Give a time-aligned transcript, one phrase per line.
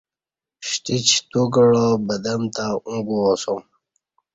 [0.67, 3.63] شتیچ تو کعا بدم تہ او گوا سوم